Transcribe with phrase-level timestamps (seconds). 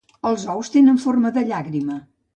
[0.29, 2.03] Els ous tenen forma de llàgrima.